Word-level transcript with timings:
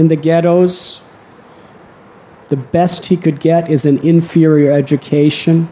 in 0.00 0.08
the 0.08 0.16
ghettos, 0.16 1.02
the 2.48 2.56
best 2.56 3.04
he 3.04 3.18
could 3.18 3.38
get 3.38 3.70
is 3.70 3.84
an 3.84 3.98
inferior 3.98 4.72
education, 4.72 5.68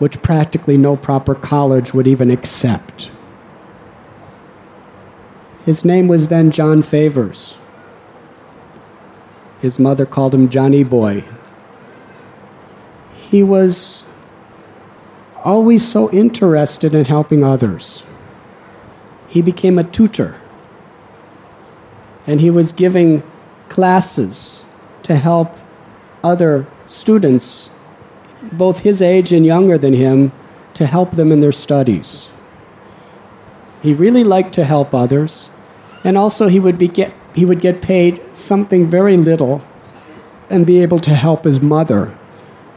which 0.00 0.20
practically 0.20 0.76
no 0.76 0.96
proper 0.96 1.34
college 1.34 1.94
would 1.94 2.06
even 2.06 2.30
accept. 2.30 3.10
His 5.64 5.82
name 5.82 6.08
was 6.08 6.28
then 6.28 6.50
John 6.50 6.82
Favors. 6.82 7.54
His 9.60 9.78
mother 9.78 10.04
called 10.04 10.34
him 10.34 10.50
Johnny 10.50 10.84
Boy. 10.84 11.24
He 13.14 13.42
was 13.42 14.02
always 15.42 15.88
so 15.88 16.10
interested 16.10 16.94
in 16.94 17.06
helping 17.06 17.44
others. 17.44 18.02
He 19.26 19.40
became 19.40 19.78
a 19.78 19.84
tutor. 19.84 20.39
And 22.26 22.40
he 22.40 22.50
was 22.50 22.72
giving 22.72 23.22
classes 23.68 24.62
to 25.04 25.16
help 25.16 25.56
other 26.22 26.66
students, 26.86 27.70
both 28.52 28.80
his 28.80 29.00
age 29.00 29.32
and 29.32 29.46
younger 29.46 29.78
than 29.78 29.94
him, 29.94 30.32
to 30.74 30.86
help 30.86 31.12
them 31.12 31.32
in 31.32 31.40
their 31.40 31.52
studies. 31.52 32.28
He 33.82 33.94
really 33.94 34.24
liked 34.24 34.54
to 34.54 34.64
help 34.64 34.94
others, 34.94 35.48
and 36.04 36.18
also 36.18 36.48
he 36.48 36.60
would, 36.60 36.78
be 36.78 36.88
get, 36.88 37.12
he 37.34 37.44
would 37.44 37.60
get 37.60 37.80
paid 37.80 38.22
something 38.34 38.88
very 38.88 39.16
little 39.16 39.62
and 40.50 40.66
be 40.66 40.82
able 40.82 41.00
to 41.00 41.14
help 41.14 41.44
his 41.44 41.60
mother 41.60 42.16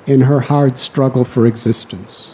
in 0.06 0.22
her 0.22 0.40
hard 0.40 0.78
struggle 0.78 1.26
for 1.26 1.46
existence. 1.48 2.34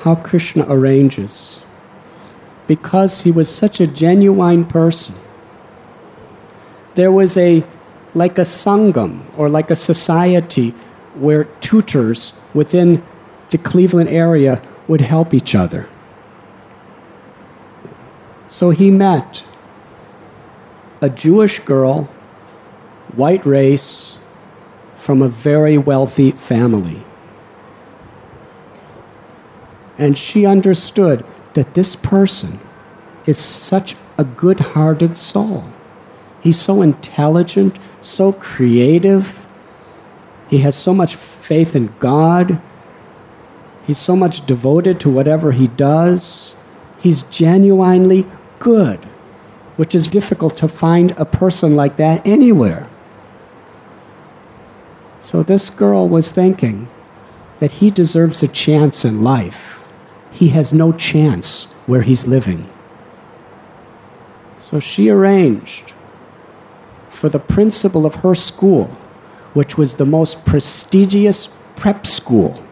How 0.00 0.14
Krishna 0.16 0.66
arranges. 0.68 1.60
Because 2.66 3.22
he 3.22 3.30
was 3.30 3.48
such 3.48 3.80
a 3.80 3.86
genuine 3.86 4.64
person, 4.64 5.14
there 6.94 7.12
was 7.12 7.36
a 7.36 7.64
like 8.14 8.38
a 8.38 8.42
sangam 8.42 9.22
or 9.36 9.48
like 9.48 9.70
a 9.70 9.76
society 9.76 10.70
where 11.14 11.44
tutors 11.60 12.32
within 12.54 13.02
the 13.50 13.58
Cleveland 13.58 14.08
area 14.08 14.62
would 14.88 15.00
help 15.00 15.34
each 15.34 15.54
other. 15.54 15.88
So 18.48 18.70
he 18.70 18.90
met 18.90 19.42
a 21.00 21.10
Jewish 21.10 21.60
girl, 21.60 22.04
white 23.14 23.44
race, 23.44 24.16
from 24.96 25.20
a 25.20 25.28
very 25.28 25.76
wealthy 25.78 26.30
family. 26.32 27.02
And 29.98 30.16
she 30.16 30.46
understood 30.46 31.24
that 31.56 31.72
this 31.72 31.96
person 31.96 32.60
is 33.24 33.38
such 33.38 33.96
a 34.18 34.24
good 34.24 34.60
hearted 34.60 35.16
soul. 35.16 35.64
He's 36.42 36.60
so 36.60 36.82
intelligent, 36.82 37.78
so 38.02 38.32
creative. 38.32 39.46
He 40.48 40.58
has 40.58 40.76
so 40.76 40.92
much 40.92 41.16
faith 41.16 41.74
in 41.74 41.94
God. 41.98 42.60
He's 43.86 43.96
so 43.98 44.14
much 44.14 44.44
devoted 44.46 45.00
to 45.00 45.08
whatever 45.08 45.52
he 45.52 45.68
does. 45.68 46.54
He's 47.00 47.22
genuinely 47.22 48.26
good, 48.58 49.02
which 49.76 49.94
is 49.94 50.06
difficult 50.06 50.58
to 50.58 50.68
find 50.68 51.12
a 51.12 51.24
person 51.24 51.74
like 51.74 51.96
that 51.96 52.26
anywhere. 52.26 52.86
So 55.20 55.42
this 55.42 55.70
girl 55.70 56.06
was 56.06 56.32
thinking 56.32 56.88
that 57.60 57.72
he 57.72 57.90
deserves 57.90 58.42
a 58.42 58.48
chance 58.48 59.06
in 59.06 59.24
life. 59.24 59.75
He 60.36 60.48
has 60.48 60.70
no 60.74 60.92
chance 60.92 61.64
where 61.86 62.02
he's 62.02 62.26
living. 62.26 62.68
So 64.58 64.80
she 64.80 65.08
arranged 65.08 65.94
for 67.08 67.30
the 67.30 67.38
principal 67.38 68.04
of 68.04 68.16
her 68.16 68.34
school, 68.34 68.84
which 69.54 69.78
was 69.78 69.94
the 69.94 70.04
most 70.04 70.44
prestigious 70.44 71.48
prep 71.74 72.06
school 72.06 72.62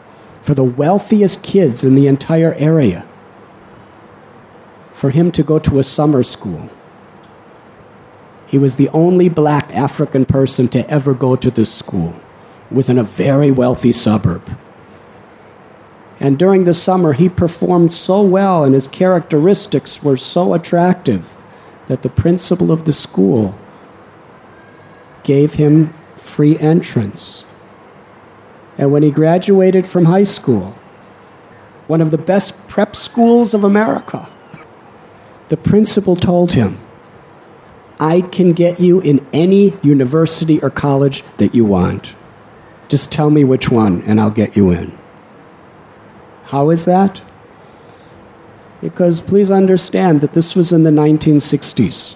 for 0.42 0.52
the 0.52 0.62
wealthiest 0.62 1.42
kids 1.42 1.82
in 1.82 1.94
the 1.94 2.06
entire 2.06 2.52
area, 2.56 3.06
for 4.92 5.08
him 5.08 5.32
to 5.32 5.42
go 5.42 5.58
to 5.58 5.78
a 5.78 5.82
summer 5.82 6.22
school. 6.22 6.68
He 8.46 8.58
was 8.58 8.76
the 8.76 8.90
only 8.90 9.30
black 9.30 9.74
African 9.74 10.26
person 10.26 10.68
to 10.68 10.86
ever 10.90 11.14
go 11.14 11.34
to 11.34 11.50
this 11.50 11.72
school. 11.72 12.14
It 12.70 12.74
was 12.74 12.90
in 12.90 12.98
a 12.98 13.04
very 13.04 13.50
wealthy 13.50 13.92
suburb. 13.92 14.42
And 16.20 16.38
during 16.38 16.64
the 16.64 16.74
summer, 16.74 17.12
he 17.12 17.28
performed 17.28 17.92
so 17.92 18.22
well 18.22 18.64
and 18.64 18.74
his 18.74 18.86
characteristics 18.86 20.02
were 20.02 20.16
so 20.16 20.54
attractive 20.54 21.28
that 21.88 22.02
the 22.02 22.08
principal 22.08 22.70
of 22.70 22.84
the 22.84 22.92
school 22.92 23.56
gave 25.22 25.54
him 25.54 25.92
free 26.16 26.58
entrance. 26.58 27.44
And 28.78 28.92
when 28.92 29.02
he 29.02 29.10
graduated 29.10 29.86
from 29.86 30.04
high 30.04 30.24
school, 30.24 30.74
one 31.86 32.00
of 32.00 32.10
the 32.10 32.18
best 32.18 32.54
prep 32.68 32.96
schools 32.96 33.54
of 33.54 33.64
America, 33.64 34.28
the 35.48 35.56
principal 35.56 36.16
told 36.16 36.52
him, 36.52 36.80
I 38.00 38.22
can 38.22 38.52
get 38.52 38.80
you 38.80 39.00
in 39.00 39.24
any 39.32 39.76
university 39.82 40.60
or 40.60 40.70
college 40.70 41.22
that 41.36 41.54
you 41.54 41.64
want. 41.64 42.14
Just 42.88 43.12
tell 43.12 43.30
me 43.30 43.44
which 43.44 43.70
one, 43.70 44.02
and 44.02 44.20
I'll 44.20 44.30
get 44.30 44.56
you 44.56 44.70
in. 44.70 44.96
How 46.44 46.70
is 46.70 46.84
that? 46.84 47.22
Because 48.80 49.20
please 49.20 49.50
understand 49.50 50.20
that 50.20 50.34
this 50.34 50.54
was 50.54 50.72
in 50.72 50.82
the 50.82 50.90
1960s. 50.90 52.14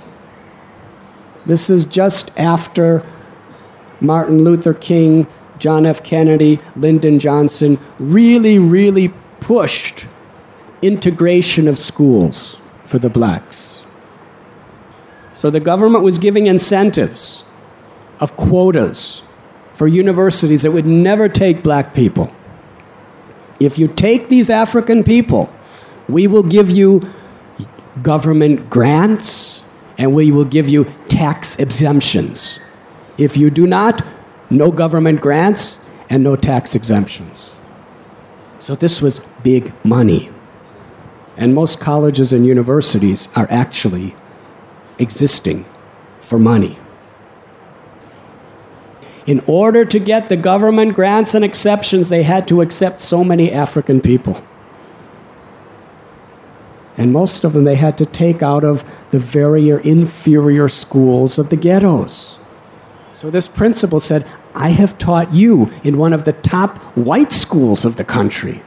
This 1.47 1.71
is 1.71 1.85
just 1.85 2.31
after 2.37 3.07
Martin 4.01 4.45
Luther 4.45 4.75
King, 4.75 5.27
John 5.59 5.87
F. 5.87 6.03
Kennedy, 6.03 6.61
Lyndon 6.77 7.19
Johnson 7.19 7.79
really, 7.99 8.59
really 8.59 9.09
pushed 9.41 10.07
integration 10.83 11.67
of 11.67 11.79
schools 11.79 12.59
for 12.85 12.99
the 12.99 13.09
blacks. 13.09 13.83
So 15.35 15.51
the 15.51 15.61
government 15.61 16.05
was 16.05 16.19
giving 16.19 16.47
incentives 16.47 17.45
of 18.21 18.37
quotas 18.37 19.23
for 19.73 19.87
universities 19.87 20.63
that 20.63 20.73
would 20.73 20.87
never 20.87 21.29
take 21.29 21.63
black 21.63 21.95
people. 21.95 22.35
If 23.61 23.79
you 23.79 23.89
take 23.89 24.29
these 24.29 24.51
African 24.51 25.03
people, 25.03 25.53
we 26.09 26.27
will 26.27 26.43
give 26.43 26.71
you 26.71 27.11
government 28.03 28.71
grants 28.71 29.63
and 29.99 30.15
we 30.15 30.31
will 30.31 30.45
give 30.45 30.69
you 30.69 30.87
tax 31.09 31.57
exemptions. 31.57 32.61
If 33.19 33.37
you 33.37 33.51
do 33.51 33.67
not, 33.67 34.05
no 34.49 34.71
government 34.71 35.21
grants 35.21 35.79
and 36.09 36.23
no 36.23 36.37
tax 36.37 36.75
exemptions. 36.75 37.51
So 38.61 38.75
this 38.75 39.03
was 39.03 39.21
big 39.43 39.73
money. 39.85 40.31
And 41.37 41.55
most 41.55 41.81
colleges 41.81 42.33
and 42.33 42.47
universities 42.47 43.29
are 43.37 43.47
actually 43.51 44.15
existing 44.99 45.65
for 46.21 46.39
money. 46.39 46.79
In 49.29 49.45
order 49.47 49.85
to 49.85 49.99
get 49.99 50.31
the 50.31 50.39
government 50.39 50.95
grants 50.95 51.35
and 51.35 51.45
exceptions, 51.45 52.09
they 52.09 52.23
had 52.23 52.49
to 52.49 52.63
accept 52.63 53.03
so 53.03 53.23
many 53.23 53.53
African 53.53 54.01
people. 54.01 54.43
And 56.97 57.13
most 57.13 57.45
of 57.45 57.53
them 57.53 57.65
they 57.65 57.75
had 57.75 57.99
to 57.99 58.07
take 58.07 58.43
out 58.43 58.65
of 58.65 58.87
the 59.11 59.19
very 59.19 59.69
inferior 59.69 60.71
schools 60.71 61.37
of 61.37 61.51
the 61.51 61.57
ghettos. 61.57 62.39
So 63.13 63.29
this 63.29 63.49
principal 63.49 64.01
said, 64.01 64.27
I 64.55 64.71
have 64.71 64.97
taught 64.97 65.35
you 65.35 65.71
in 65.85 65.99
one 65.99 66.15
of 66.15 66.25
the 66.25 66.33
top 66.33 66.79
white 66.97 67.31
schools 67.31 67.85
of 67.85 67.97
the 67.97 68.05
country. 68.05 68.63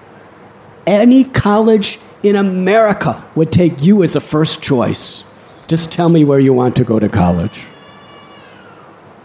Any 0.86 1.24
college 1.24 2.00
in 2.22 2.36
America 2.36 3.28
would 3.34 3.52
take 3.52 3.82
you 3.82 4.04
as 4.04 4.16
a 4.16 4.22
first 4.22 4.62
choice. 4.62 5.24
Just 5.68 5.92
tell 5.92 6.10
me 6.10 6.24
where 6.24 6.40
you 6.40 6.54
want 6.54 6.76
to 6.76 6.84
go 6.84 7.00
to 7.00 7.10
college. 7.10 7.64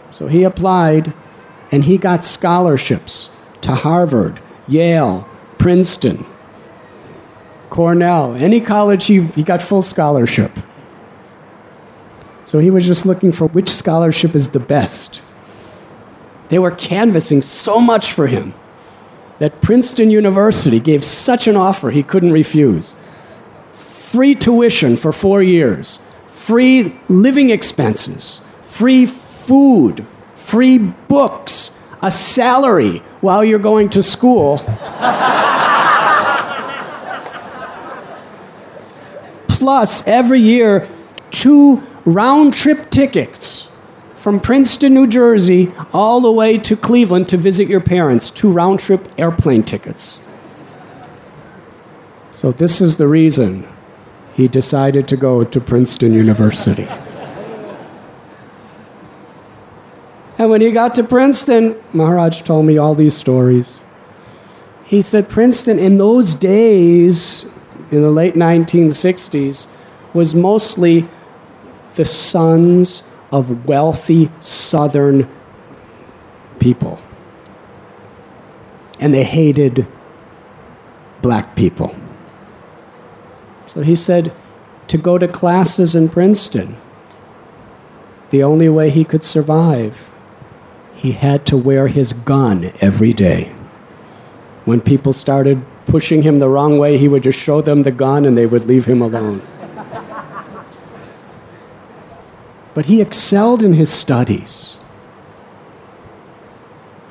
So 0.09 0.25
he 0.25 0.41
applied 0.41 1.13
and 1.71 1.83
he 1.83 1.97
got 1.97 2.23
scholarships 2.25 3.29
to 3.61 3.75
Harvard, 3.75 4.39
Yale, 4.67 5.27
Princeton, 5.57 6.25
Cornell, 7.69 8.35
any 8.35 8.61
college, 8.61 9.05
he, 9.05 9.21
he 9.21 9.43
got 9.43 9.61
full 9.61 9.81
scholarship. 9.81 10.51
So 12.45 12.59
he 12.59 12.71
was 12.71 12.87
just 12.87 13.05
looking 13.05 13.31
for 13.31 13.47
which 13.47 13.69
scholarship 13.69 14.33
is 14.33 14.49
the 14.49 14.59
best. 14.59 15.21
They 16.49 16.59
were 16.59 16.71
canvassing 16.71 17.41
so 17.41 17.81
much 17.81 18.13
for 18.13 18.27
him 18.27 18.53
that 19.39 19.61
Princeton 19.61 20.09
University 20.09 20.79
gave 20.79 21.03
such 21.03 21.47
an 21.47 21.55
offer 21.55 21.91
he 21.91 22.03
couldn't 22.03 22.31
refuse. 22.31 22.95
Free 23.73 24.33
tuition 24.33 24.95
for 24.95 25.11
four 25.11 25.43
years, 25.43 25.99
free 26.29 26.97
living 27.09 27.49
expenses, 27.49 28.39
free 28.63 29.05
food, 29.05 30.05
free 30.47 30.77
books, 30.77 31.71
a 32.01 32.09
salary 32.09 32.99
while 33.19 33.43
you're 33.43 33.59
going 33.59 33.89
to 33.89 34.01
school. 34.01 34.59
Plus, 39.49 40.07
every 40.07 40.39
year, 40.39 40.87
two 41.31 41.83
round 42.05 42.53
trip 42.53 42.89
tickets 42.89 43.67
from 44.15 44.39
Princeton, 44.39 44.93
New 44.93 45.05
Jersey, 45.07 45.73
all 45.91 46.21
the 46.21 46.31
way 46.31 46.57
to 46.59 46.77
Cleveland 46.77 47.27
to 47.27 47.35
visit 47.35 47.67
your 47.67 47.81
parents. 47.81 48.29
Two 48.29 48.49
round 48.49 48.79
trip 48.79 49.09
airplane 49.17 49.63
tickets. 49.63 50.19
So, 52.31 52.53
this 52.53 52.79
is 52.79 52.95
the 52.95 53.07
reason 53.09 53.67
he 54.33 54.47
decided 54.47 55.09
to 55.09 55.17
go 55.17 55.43
to 55.43 55.59
Princeton 55.59 56.13
University. 56.13 56.87
And 60.37 60.49
when 60.49 60.61
he 60.61 60.71
got 60.71 60.95
to 60.95 61.03
Princeton, 61.03 61.75
Maharaj 61.93 62.41
told 62.41 62.65
me 62.65 62.77
all 62.77 62.95
these 62.95 63.15
stories. 63.15 63.81
He 64.85 65.01
said 65.01 65.27
Princeton 65.29 65.79
in 65.79 65.97
those 65.97 66.35
days, 66.35 67.45
in 67.91 68.01
the 68.01 68.09
late 68.09 68.35
1960s, 68.35 69.67
was 70.13 70.33
mostly 70.33 71.07
the 71.95 72.05
sons 72.05 73.03
of 73.31 73.67
wealthy 73.67 74.31
southern 74.39 75.29
people. 76.59 76.99
And 78.99 79.13
they 79.13 79.23
hated 79.23 79.85
black 81.21 81.55
people. 81.55 81.95
So 83.67 83.81
he 83.81 83.95
said 83.95 84.33
to 84.87 84.97
go 84.97 85.17
to 85.17 85.27
classes 85.27 85.95
in 85.95 86.09
Princeton, 86.09 86.77
the 88.29 88.43
only 88.43 88.69
way 88.69 88.89
he 88.89 89.03
could 89.03 89.23
survive, 89.23 90.09
he 90.97 91.11
had 91.11 91.45
to 91.45 91.55
wear 91.55 91.87
his 91.87 92.11
gun 92.11 92.71
every 92.81 93.13
day. 93.13 93.53
When 94.65 94.81
people 94.81 95.13
started 95.13 95.63
pushing 95.85 96.23
him 96.23 96.39
the 96.39 96.49
wrong 96.49 96.79
way, 96.79 96.97
he 96.97 97.07
would 97.07 97.21
just 97.21 97.37
show 97.37 97.61
them 97.61 97.83
the 97.83 97.91
gun 97.91 98.25
and 98.25 98.35
they 98.35 98.47
would 98.47 98.65
leave 98.65 98.85
him 98.85 99.01
alone. 99.03 99.41
but 102.73 102.87
he 102.87 102.99
excelled 102.99 103.63
in 103.63 103.73
his 103.73 103.91
studies. 103.91 104.77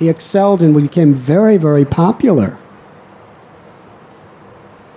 He 0.01 0.09
excelled 0.09 0.63
and 0.63 0.75
became 0.75 1.15
very, 1.15 1.57
very 1.57 1.85
popular. 1.85 2.59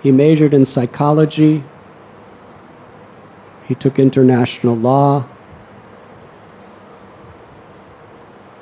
He 0.02 0.10
majored 0.10 0.52
in 0.52 0.64
psychology. 0.64 1.62
He 3.66 3.76
took 3.76 4.00
international 4.00 4.76
law. 4.76 5.26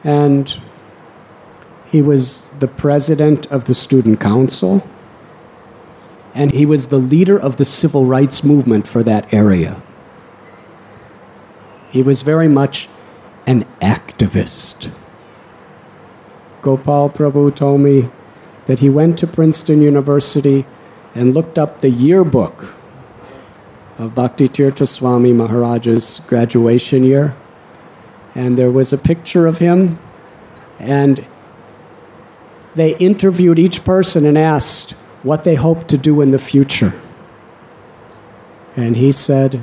And 0.04 0.60
he 1.86 2.02
was 2.02 2.46
the 2.58 2.68
president 2.68 3.46
of 3.46 3.64
the 3.64 3.74
student 3.74 4.20
council. 4.20 4.86
And 6.34 6.52
he 6.52 6.66
was 6.66 6.88
the 6.88 6.98
leader 6.98 7.38
of 7.38 7.56
the 7.56 7.64
civil 7.64 8.04
rights 8.04 8.44
movement 8.44 8.86
for 8.86 9.02
that 9.02 9.32
area. 9.32 9.82
He 11.90 12.02
was 12.02 12.22
very 12.22 12.48
much 12.48 12.88
an 13.46 13.64
activist. 13.80 14.92
Gopal 16.60 17.08
Prabhu 17.08 17.54
told 17.54 17.80
me 17.80 18.10
that 18.66 18.80
he 18.80 18.90
went 18.90 19.18
to 19.18 19.26
Princeton 19.26 19.80
University 19.80 20.66
and 21.14 21.32
looked 21.32 21.58
up 21.58 21.80
the 21.80 21.90
yearbook 21.90 22.74
of 23.96 24.14
Bhakti 24.14 24.48
Tirtha 24.48 24.86
Swami 24.86 25.32
Maharaj's 25.32 26.20
graduation 26.26 27.02
year. 27.04 27.34
And 28.38 28.56
there 28.56 28.70
was 28.70 28.92
a 28.92 28.98
picture 28.98 29.46
of 29.46 29.58
him, 29.58 29.98
and 30.78 31.26
they 32.74 32.96
interviewed 32.96 33.58
each 33.58 33.84
person 33.84 34.24
and 34.24 34.38
asked 34.38 34.92
what 35.22 35.42
they 35.42 35.56
hoped 35.56 35.88
to 35.88 35.98
do 35.98 36.20
in 36.20 36.30
the 36.30 36.38
future. 36.38 36.92
And 38.76 38.96
he 38.96 39.10
said, 39.10 39.60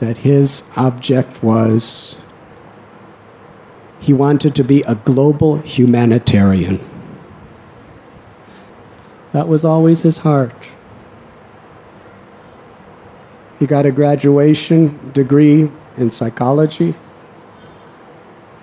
that 0.00 0.18
his 0.18 0.62
object 0.76 1.42
was 1.42 2.16
he 4.00 4.12
wanted 4.12 4.54
to 4.54 4.64
be 4.64 4.82
a 4.82 4.94
global 4.94 5.58
humanitarian. 5.58 6.80
That 9.32 9.48
was 9.48 9.64
always 9.64 10.02
his 10.02 10.18
heart. 10.18 10.70
He 13.58 13.66
got 13.66 13.86
a 13.86 13.90
graduation 13.90 15.10
degree 15.12 15.70
in 15.96 16.10
psychology. 16.10 16.94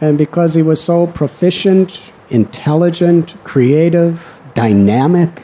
And 0.01 0.17
because 0.17 0.53
he 0.53 0.61
was 0.61 0.81
so 0.81 1.07
proficient, 1.07 2.01
intelligent, 2.29 3.35
creative, 3.43 4.21
dynamic, 4.53 5.41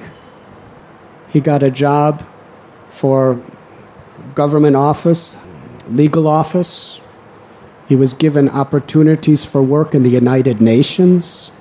he 1.29 1.39
got 1.39 1.63
a 1.63 1.71
job 1.71 2.25
for 2.91 3.41
government 4.35 4.75
office 4.75 5.37
legal 5.91 6.27
office. 6.27 6.99
He 7.87 7.95
was 7.95 8.13
given 8.13 8.49
opportunities 8.49 9.43
for 9.43 9.61
work 9.61 9.93
in 9.93 10.03
the 10.03 10.09
United 10.09 10.61
Nations. 10.61 11.51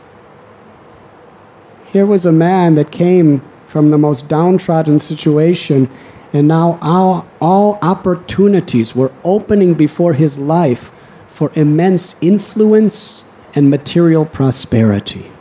Here 1.92 2.06
was 2.06 2.24
a 2.24 2.32
man 2.32 2.76
that 2.76 2.92
came 2.92 3.42
from 3.66 3.90
the 3.90 3.98
most 3.98 4.28
downtrodden 4.28 4.98
situation, 4.98 5.90
and 6.32 6.46
now 6.46 6.78
all, 6.80 7.26
all 7.40 7.78
opportunities 7.82 8.94
were 8.94 9.12
opening 9.24 9.74
before 9.74 10.12
his 10.12 10.38
life 10.38 10.92
for 11.40 11.50
immense 11.54 12.16
influence 12.20 13.24
and 13.54 13.70
material 13.70 14.26
prosperity. 14.26 15.32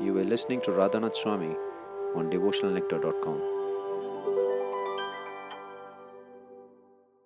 You 0.00 0.12
were 0.12 0.24
listening 0.24 0.60
to 0.62 0.72
Radhanath 0.72 1.14
Swami 1.14 1.54
on 2.16 2.32
devotionalnectar.com. 2.32 3.53